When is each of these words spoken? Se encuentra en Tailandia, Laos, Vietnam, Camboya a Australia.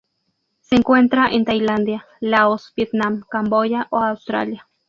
Se 0.61 0.75
encuentra 0.77 1.29
en 1.29 1.45
Tailandia, 1.45 2.07
Laos, 2.21 2.73
Vietnam, 2.75 3.21
Camboya 3.29 3.87
a 3.91 4.09
Australia. 4.09 4.65